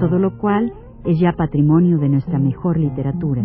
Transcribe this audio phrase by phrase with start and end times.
[0.00, 0.72] todo lo cual
[1.04, 3.42] es ya patrimonio de nuestra mejor literatura.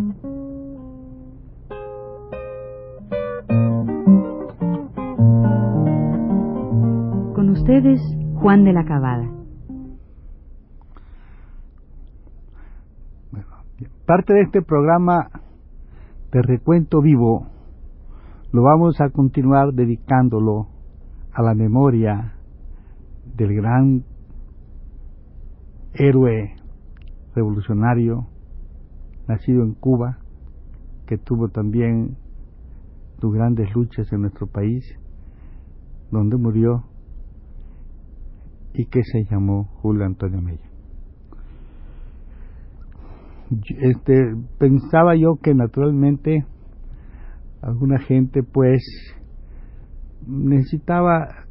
[7.36, 8.02] Con ustedes,
[8.36, 9.36] Juan de la Cabada.
[14.06, 15.32] parte de este programa
[16.32, 17.48] de recuento vivo
[18.52, 20.68] lo vamos a continuar dedicándolo
[21.34, 22.36] a la memoria
[23.36, 24.04] del gran
[25.98, 26.56] héroe
[27.34, 28.28] revolucionario
[29.28, 30.20] nacido en Cuba,
[31.08, 32.18] que tuvo también
[33.20, 34.84] sus grandes luchas en nuestro país,
[36.12, 36.84] donde murió
[38.74, 40.70] y que se llamó Julio Antonio Mella.
[43.80, 46.46] Este, pensaba yo que naturalmente
[47.62, 48.82] alguna gente pues
[50.28, 51.45] necesitaba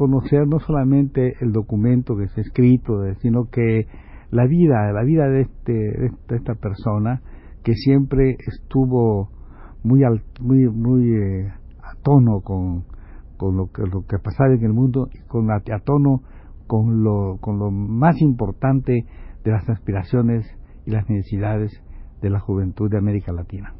[0.00, 3.86] conocer no solamente el documento que está escrito, sino que
[4.30, 7.20] la vida, la vida de, este, de esta persona
[7.62, 9.28] que siempre estuvo
[9.82, 10.00] muy
[10.40, 12.84] muy muy eh, a tono con,
[13.36, 16.22] con lo que lo que pasaba en el mundo y con a, tono
[16.66, 19.04] con lo con lo más importante
[19.44, 20.46] de las aspiraciones
[20.86, 21.72] y las necesidades
[22.22, 23.74] de la juventud de América Latina.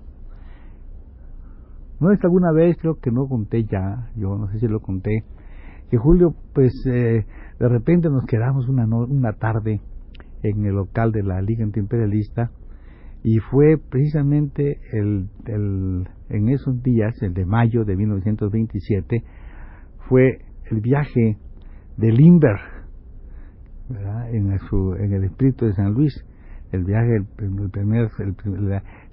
[1.99, 5.25] No es alguna vez, creo que no conté ya, yo no sé si lo conté,
[5.91, 7.27] que Julio, pues eh,
[7.59, 9.81] de repente nos quedamos una, una tarde
[10.43, 12.51] en el local de la Liga Antiimperialista
[13.23, 19.25] y fue precisamente el, el, en esos días, el de mayo de 1927,
[20.09, 20.39] fue
[20.71, 21.37] el viaje
[21.97, 22.61] de Limberg
[24.33, 26.25] en, su, en el espíritu de San Luis,
[26.73, 28.09] el viaje, el, primer,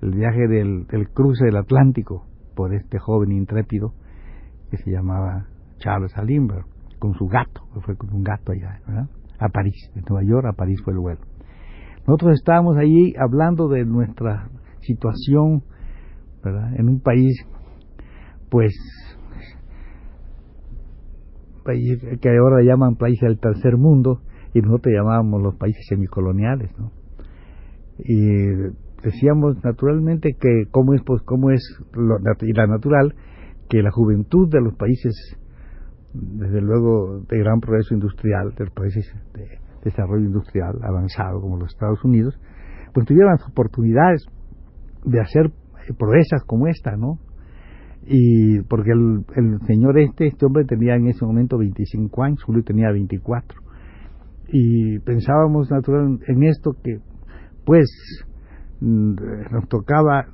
[0.02, 2.25] el, viaje del, del cruce del Atlántico
[2.56, 3.94] por este joven intrépido
[4.69, 5.47] que se llamaba
[5.80, 6.64] Charles Alimber,
[7.00, 8.80] con su gato, fue con un gato allá,
[9.40, 11.22] a París, de Nueva York a París fue el vuelo.
[12.08, 14.50] Nosotros estábamos allí hablando de nuestra
[14.80, 15.64] situación
[16.44, 16.74] ¿verdad?
[16.78, 17.46] en un país,
[18.50, 18.74] pues,
[21.64, 24.22] país que ahora llaman país del tercer mundo,
[24.54, 26.92] y nosotros llamábamos los países semicoloniales, ¿no?
[28.00, 28.54] Y
[29.04, 31.62] decíamos naturalmente que cómo es pues cómo es
[31.94, 33.16] lo, y la natural
[33.70, 35.38] que la juventud de los países
[36.19, 42.03] desde luego de gran progreso industrial de países de desarrollo industrial avanzado como los Estados
[42.03, 42.39] Unidos
[42.94, 44.25] pues tuvieran las oportunidades
[45.05, 45.51] de hacer
[45.97, 47.19] proezas como esta no
[48.05, 52.63] y porque el, el señor este este hombre tenía en ese momento 25 años Julio
[52.63, 53.61] tenía 24
[54.49, 56.99] y pensábamos natural en esto que
[57.66, 57.89] pues
[58.79, 59.16] Mm,
[59.51, 60.28] nos tocaba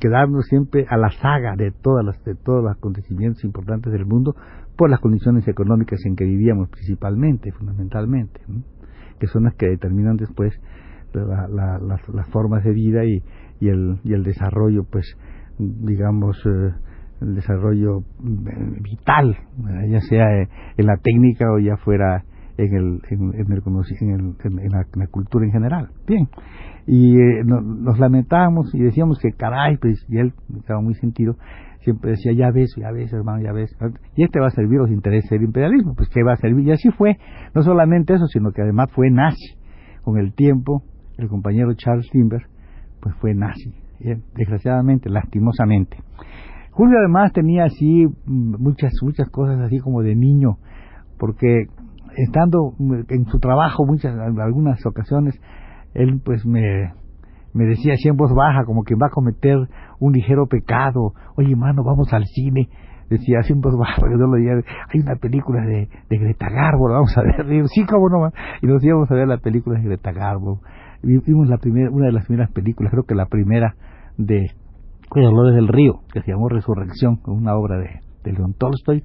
[0.00, 4.34] quedarnos siempre a la saga de todas las de todos los acontecimientos importantes del mundo
[4.76, 8.40] por las condiciones económicas en que vivíamos principalmente fundamentalmente
[9.18, 10.52] que son las que determinan después
[11.12, 13.22] las, formas de vida y,
[13.60, 15.06] y, el, y el desarrollo pues
[15.58, 16.72] digamos eh,
[17.20, 19.36] el desarrollo eh, vital
[19.88, 20.26] ya sea
[20.76, 22.24] en la técnica o ya fuera
[22.56, 25.88] en el en, el, en, la, cultura en general.
[26.06, 26.28] Bien
[26.86, 31.36] y eh, nos lamentábamos y decíamos que caray, pues, y él estaba muy sentido,
[31.80, 33.76] siempre decía, ya ves, ya ves, hermano, ya ves,
[34.16, 36.72] y este va a servir los intereses del imperialismo, pues que va a servir, y
[36.72, 37.18] así fue,
[37.54, 39.56] no solamente eso, sino que además fue nazi,
[40.02, 40.82] con el tiempo,
[41.18, 42.42] el compañero Charles Timber,
[43.00, 43.74] pues fue nazi,
[44.34, 45.98] desgraciadamente, lastimosamente.
[46.72, 50.56] Julio además tenía así mm, muchas, muchas cosas así como de niño,
[51.18, 51.66] porque
[52.16, 52.74] estando
[53.08, 55.38] en su trabajo muchas, algunas ocasiones,
[55.94, 56.92] él pues me,
[57.54, 59.56] me decía así en voz baja, como que va a cometer
[60.00, 61.12] un ligero pecado.
[61.36, 62.68] Oye, mano, vamos al cine.
[63.10, 67.16] Decía así en voz baja, yo lo hay una película de, de Greta Garbo, vamos
[67.18, 67.68] a ver.
[67.68, 68.30] Sí, cómo no.
[68.62, 70.60] Y nos íbamos a ver la película de Greta Garbo.
[71.02, 73.74] Vimos la primera, una de las primeras películas, creo que la primera
[74.16, 74.46] de
[75.14, 79.04] Dolores del Río, que se llamó Resurrección, una obra de, de León Tolstoy.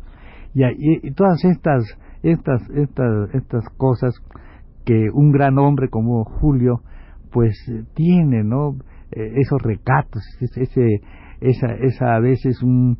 [0.53, 1.83] Y, y, y todas estas,
[2.23, 4.13] estas, estas, estas cosas
[4.87, 6.81] que un gran hombre como Julio
[7.29, 7.53] pues
[7.93, 8.77] tiene no
[9.11, 11.01] eh, esos recatos ese
[11.41, 12.97] esa esa a veces un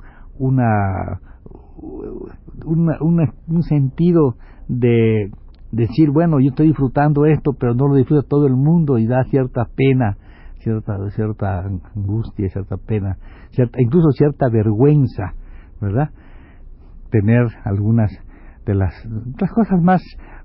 [2.65, 4.35] una, un sentido
[4.67, 5.31] de
[5.71, 9.23] decir, bueno, yo estoy disfrutando esto, pero no lo disfruta todo el mundo y da
[9.25, 10.17] cierta pena,
[10.59, 13.17] cierta, cierta angustia, cierta pena,
[13.51, 15.33] cierta, incluso cierta vergüenza,
[15.81, 16.09] ¿verdad?
[17.11, 18.11] Tener algunas
[18.65, 18.93] de las,
[19.39, 20.01] las cosas más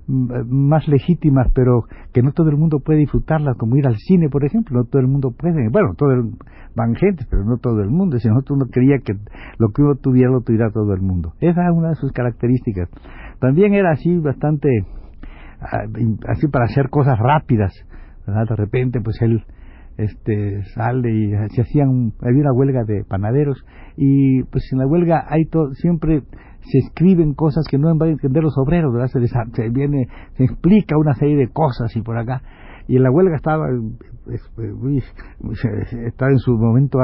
[0.07, 1.83] más legítimas, pero
[2.13, 5.01] que no todo el mundo puede disfrutarlas, como ir al cine, por ejemplo, no todo
[5.01, 6.31] el mundo puede, bueno, todo el,
[6.75, 9.13] van gente, pero no todo el mundo, si nosotros uno quería que
[9.57, 11.33] lo que uno tuviera lo tuviera todo el mundo.
[11.39, 12.89] Esa era una de sus características.
[13.39, 14.69] También era así bastante,
[15.61, 15.85] ah,
[16.27, 17.73] así para hacer cosas rápidas,
[18.25, 18.45] ¿verdad?
[18.49, 19.43] De repente, pues él
[19.97, 23.63] este sale y se hacían había una huelga de panaderos
[23.95, 26.23] y pues en la huelga hay todo siempre
[26.61, 29.07] se escriben cosas que no van a entender los obreros, ¿verdad?
[29.07, 32.41] Se, viene, se explica una serie de cosas y por acá.
[32.87, 33.67] Y la huelga estaba,
[36.05, 36.99] estaba en su momento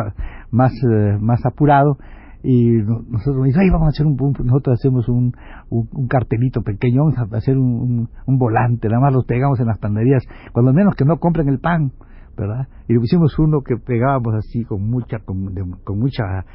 [0.51, 1.97] más, eh, más apurado
[2.41, 4.15] y nosotros dijimos, vamos a hacer un,
[4.45, 5.33] nosotros hacemos un,
[5.69, 9.77] un, cartelito pequeño, vamos a hacer un, un, volante, nada más los pegamos en las
[9.77, 11.91] panaderías, cuando menos que no compren el pan,
[12.39, 12.67] ¿verdad?
[12.87, 15.53] Y le pusimos uno que pegábamos así con mucha, con,
[15.83, 16.45] con mucha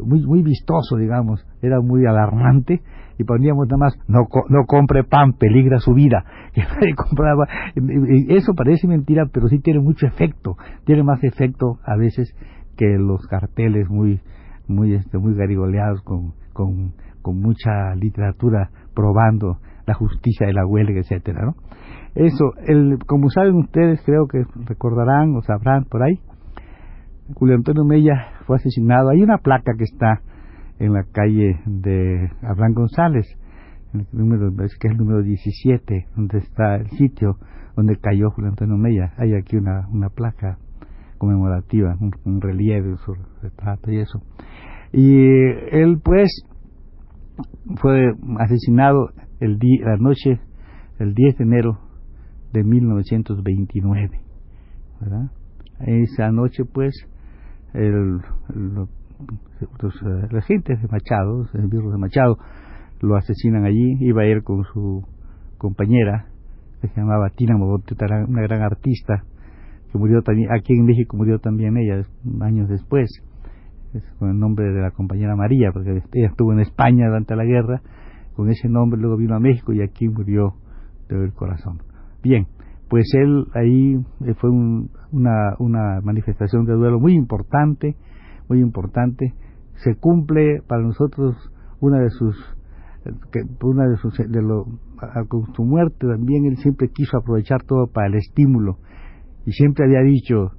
[0.00, 2.80] muy, muy vistoso, digamos, era muy alarmante
[3.18, 6.24] y poníamos nada más, no, no compre pan, peligra su vida.
[6.82, 7.46] Y compraba.
[8.28, 12.34] Eso parece mentira, pero sí tiene mucho efecto, tiene más efecto a veces
[12.76, 14.20] que los carteles muy,
[14.66, 19.58] muy, este, muy garigoleados con, con, con mucha literatura probando
[19.92, 21.54] la justicia de la huelga, etcétera, ¿no?
[22.14, 26.20] Eso, el, como saben ustedes, creo que recordarán o sabrán por ahí,
[27.34, 29.10] Julio Antonio Mella fue asesinado.
[29.10, 30.20] Hay una placa que está
[30.78, 33.26] en la calle de Abraham González,
[33.94, 37.36] el número, que es el número 17, donde está el sitio
[37.76, 39.12] donde cayó Julio Antonio Mella.
[39.16, 40.58] Hay aquí una, una placa
[41.18, 44.20] conmemorativa, un, relieve su retrato y eso.
[44.92, 45.14] Y
[45.70, 46.28] él, pues,
[47.80, 49.10] fue asesinado
[49.40, 50.40] el día, la noche,
[50.98, 51.78] el 10 de enero
[52.52, 54.20] de 1929,
[55.00, 55.30] ¿verdad?
[55.80, 56.94] Esa noche, pues,
[57.74, 58.20] el,
[58.54, 58.88] los,
[60.02, 62.38] eh, de Machado, el de Machado,
[63.00, 65.04] lo asesinan allí, iba a ir con su
[65.58, 66.26] compañera,
[66.80, 67.96] que se llamaba Tina Mogote,
[68.28, 69.24] una gran artista,
[69.90, 72.02] que murió también, aquí en México murió también ella,
[72.40, 73.10] años después,
[74.18, 77.82] con el nombre de la compañera María, porque ella estuvo en España durante la guerra,
[78.34, 80.54] con ese nombre luego vino a México y aquí murió
[81.08, 81.82] del corazón.
[82.22, 82.46] Bien,
[82.88, 83.94] pues él ahí
[84.26, 87.96] eh, fue una, una manifestación de duelo muy importante,
[88.48, 89.34] muy importante.
[89.76, 91.36] Se cumple para nosotros
[91.80, 92.36] una de sus,
[93.32, 94.66] que, una de sus, de lo,
[95.28, 98.78] con su muerte también él siempre quiso aprovechar todo para el estímulo
[99.44, 100.52] y siempre había dicho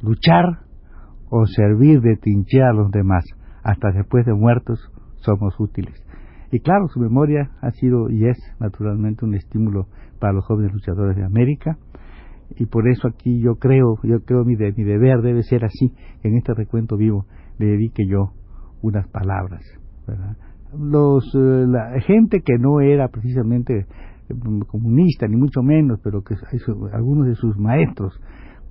[0.00, 0.60] luchar
[1.34, 3.24] o servir de trinchera a los demás,
[3.64, 4.78] hasta después de muertos
[5.22, 5.94] somos útiles.
[6.50, 9.86] Y claro, su memoria ha sido y es naturalmente un estímulo
[10.20, 11.78] para los jóvenes luchadores de América.
[12.58, 16.36] Y por eso aquí yo creo, yo creo mi, mi deber debe ser así, en
[16.36, 17.24] este recuento vivo
[17.58, 18.32] le dedique yo
[18.82, 19.62] unas palabras,
[20.78, 23.86] Los, eh, la gente que no era precisamente
[24.28, 26.34] mm, comunista, ni mucho menos, pero que
[26.92, 28.20] algunos de sus maestros,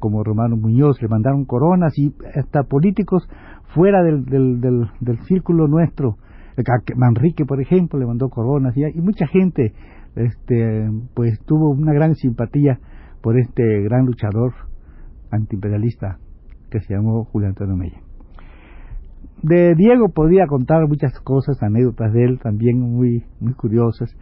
[0.01, 3.25] como Romano Muñoz, le mandaron coronas y hasta políticos
[3.73, 6.17] fuera del, del, del, círculo nuestro,
[6.97, 9.73] Manrique, por ejemplo, le mandó coronas y, mucha gente
[10.15, 12.79] este, pues tuvo una gran simpatía
[13.21, 14.53] por este gran luchador
[15.31, 16.17] antiimperialista
[16.69, 18.01] que se llamó Julián Antonio Mella.
[19.43, 24.15] De Diego podía contar muchas cosas, anécdotas de él también muy muy curiosas.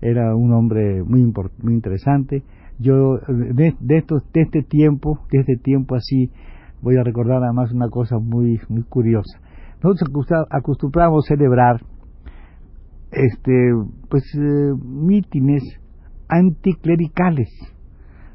[0.00, 1.22] Era un hombre muy
[1.62, 2.42] muy interesante.
[2.78, 6.30] Yo de, de, de este tiempo, de este tiempo así,
[6.82, 9.38] voy a recordar además una cosa muy muy curiosa.
[9.82, 11.80] Nosotros acostumbramos celebrar
[13.14, 13.72] este
[14.08, 15.62] pues eh, mítines
[16.28, 17.48] anticlericales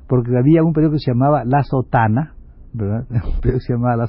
[0.07, 2.33] porque había un periodo que se llamaba La Sotana
[2.73, 3.05] ¿verdad?
[3.41, 4.07] un se llamaba La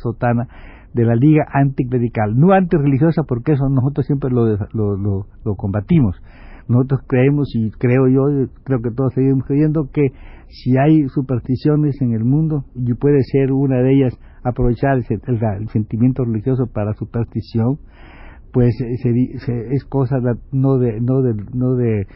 [0.94, 6.16] de la Liga Anticlerical no antirreligiosa porque eso nosotros siempre lo, lo, lo, combatimos
[6.70, 10.12] nosotros creemos y creo yo creo que todos seguimos creyendo que
[10.48, 16.24] si hay supersticiones en el mundo y puede ser una de ellas aprovechar el sentimiento
[16.24, 17.78] religioso para superstición
[18.52, 20.16] pues eh, se, es cosa
[20.52, 22.06] no de no de no de,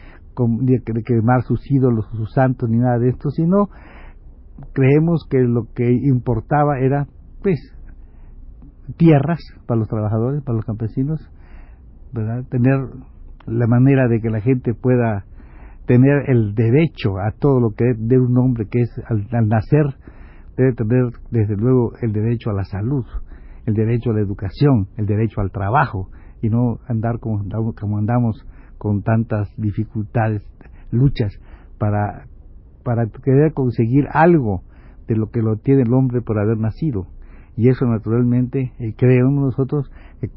[0.61, 3.69] de, quemar sus ídolos sus santos ni nada de esto sino
[4.73, 7.07] creemos que lo que importaba era
[7.43, 7.59] pues
[8.95, 11.19] tierras para los trabajadores para los campesinos
[12.13, 12.79] verdad tener
[13.47, 15.25] la manera de que la gente pueda
[15.85, 19.85] tener el derecho a todo lo que de un hombre que es al nacer
[20.57, 23.05] debe tener desde luego el derecho a la salud
[23.65, 26.09] el derecho a la educación el derecho al trabajo
[26.41, 28.45] y no andar como, como andamos
[28.77, 30.43] con tantas dificultades,
[30.91, 31.33] luchas
[31.79, 32.27] para,
[32.83, 34.61] para querer conseguir algo
[35.07, 37.07] de lo que lo tiene el hombre por haber nacido.
[37.57, 39.89] Y eso naturalmente eh, creemos nosotros
[40.21, 40.29] eh,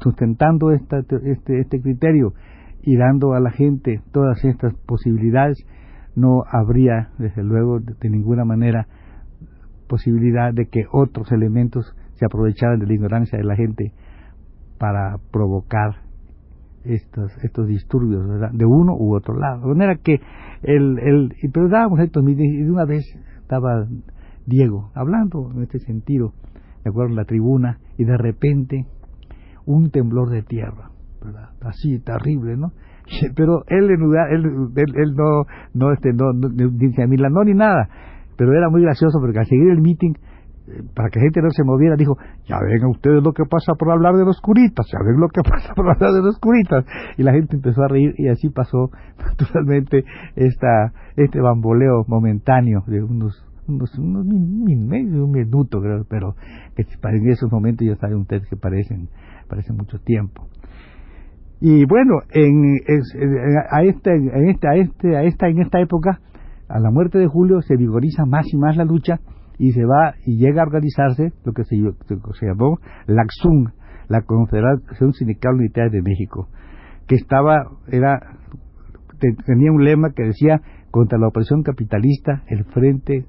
[0.00, 2.32] sustentando esta, este, este criterio
[2.82, 5.58] y dando a la gente todas estas posibilidades,
[6.16, 8.86] no habría desde luego de ninguna manera
[9.88, 13.92] posibilidad de que otros elementos se aprovecharan de la ignorancia de la gente
[14.78, 16.04] para provocar
[16.84, 19.62] estos, estos disturbios de uno u otro lado.
[19.62, 20.20] De manera que
[20.62, 23.04] el, el, pero dábamos estos y de una vez
[23.40, 23.86] estaba
[24.46, 26.32] Diego hablando en este sentido,
[26.82, 28.86] de acuerdo en la tribuna, y de repente
[29.66, 30.90] un temblor de tierra,
[31.22, 31.50] ¿verdad?
[31.62, 32.72] así terrible, ¿no?
[33.36, 37.88] Pero él lugar, él, él, no, no, este, no, no, ni no ni nada,
[38.36, 40.14] pero era muy gracioso porque al seguir el meeting
[40.94, 43.90] para que la gente no se moviera, dijo, ya ven ustedes lo que pasa por
[43.90, 46.84] hablar de los curitas, ya ven lo que pasa por hablar de los curitas.
[47.18, 50.04] Y la gente empezó a reír y así pasó naturalmente
[50.36, 56.34] esta, este bamboleo momentáneo de unos unos, unos un minuto creo, pero
[56.74, 59.08] que en esos momentos ya saben ustedes que parecen,
[59.48, 60.48] parecen mucho tiempo.
[61.60, 62.76] Y bueno, en,
[63.70, 66.20] a, este, en esta, a, este, a esta, en esta época,
[66.68, 69.20] a la muerte de Julio, se vigoriza más y más la lucha
[69.58, 73.72] y se va y llega a organizarse lo que se, se llamó la XUN,
[74.08, 76.48] la Confederación Sindical Unitaria de México,
[77.06, 78.20] que estaba, era,
[79.46, 83.26] tenía un lema que decía contra la opresión capitalista, el Frente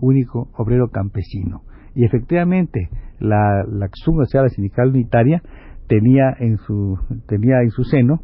[0.00, 1.62] Único Obrero Campesino.
[1.94, 5.42] Y efectivamente, la, la o sea, la Sindical Unitaria,
[5.88, 8.20] tenía en su, tenía en su seno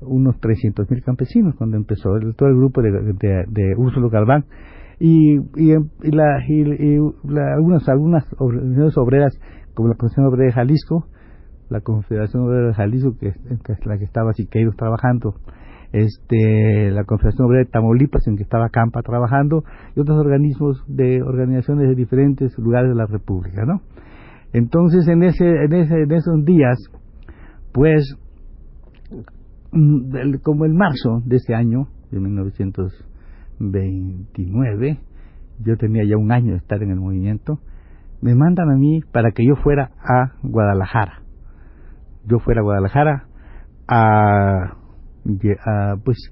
[0.00, 4.44] unos 300.000 campesinos cuando empezó todo el grupo de, de, de Úrsulo Galván
[4.98, 5.72] y, y,
[6.02, 9.38] y, la, y, la, algunas, algunas obreras
[9.74, 11.06] como la Confederación Obrera de Jalisco,
[11.68, 15.34] la Confederación Obrera de Jalisco, que, es la que estaba Siqueiros trabajando,
[15.92, 19.64] este, la Confederación Obrera de Tamaulipas, en que estaba Campa trabajando,
[19.94, 23.80] y otros organismos de organizaciones de diferentes lugares de la República, ¿no?
[24.52, 26.78] Entonces, en, ese, en, ese, en esos días,
[27.72, 28.16] pues,
[29.72, 33.06] mm, como el marzo de ese año, de 1900
[33.58, 34.98] 29,
[35.64, 37.58] yo tenía ya un año de estar en el movimiento,
[38.20, 41.22] me mandan a mí para que yo fuera a Guadalajara.
[42.24, 43.26] Yo fuera a Guadalajara
[43.88, 44.76] a,
[46.04, 46.30] pues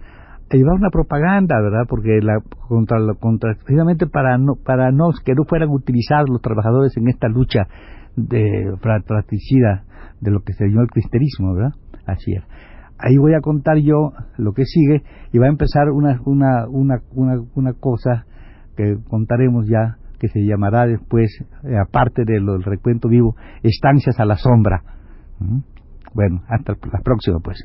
[0.51, 1.85] a llevar una propaganda, ¿verdad?
[1.89, 6.97] Porque la contra contra precisamente para no para no que no fueran utilizados los trabajadores
[6.97, 7.67] en esta lucha
[8.17, 9.85] de fratricida
[10.21, 11.73] de lo que se dio el cristerismo, ¿verdad?
[12.07, 12.47] Así era
[12.99, 17.01] ahí voy a contar yo lo que sigue y va a empezar una, una, una,
[17.55, 18.27] una, cosa
[18.77, 21.31] que contaremos ya que se llamará después,
[21.65, 24.83] eh, aparte del de recuento vivo, Estancias a la Sombra.
[25.39, 25.59] ¿Mm?
[26.15, 27.65] Bueno, hasta la próxima pues.